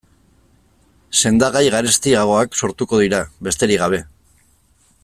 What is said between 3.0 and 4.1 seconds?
dira, besterik gabe.